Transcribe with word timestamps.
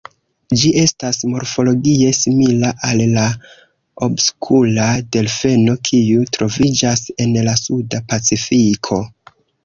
Ĝi 0.59 0.69
estas 0.83 1.17
morfologie 1.31 2.13
simila 2.19 2.71
al 2.87 3.03
la 3.17 3.25
obskura 4.07 4.87
delfeno, 5.17 5.75
kiu 5.89 6.25
troviĝas 6.37 7.03
en 7.27 7.37
la 7.49 7.53
Suda 7.65 8.01
Pacifiko. 8.15 8.99